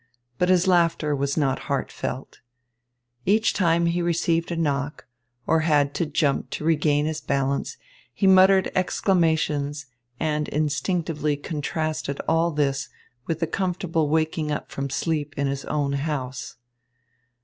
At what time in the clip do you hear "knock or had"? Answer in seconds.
4.55-5.93